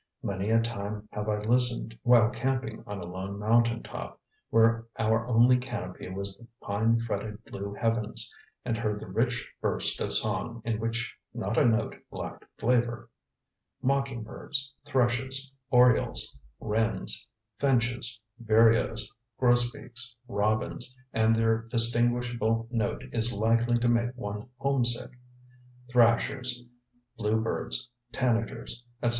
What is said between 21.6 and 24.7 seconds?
distinguishable note is likely to make one